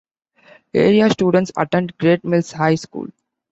[0.73, 3.09] Area students attend Great Mills High School.